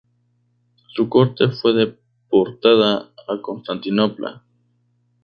Su 0.93 1.09
corte 1.09 1.49
fue 1.49 1.73
deportada 1.73 3.11
a 3.27 3.39
Constantinopla. 3.39 4.43